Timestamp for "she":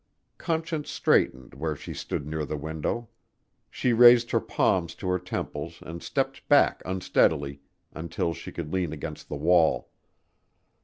1.75-1.93, 3.69-3.93, 8.33-8.51